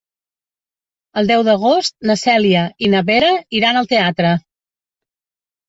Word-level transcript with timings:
El 1.21 1.29
deu 1.31 1.43
d'agost 1.49 1.95
na 2.11 2.17
Cèlia 2.23 2.65
i 2.87 2.91
na 2.95 3.03
Vera 3.13 3.31
iran 3.61 3.81
al 3.85 3.93
teatre. 3.95 4.35